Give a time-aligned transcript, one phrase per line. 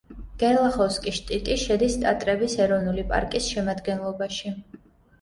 [0.43, 4.61] გერლახოვსკი-შტიტი შედის ტატრების ეროვნული პარკის შემადგენლობაში.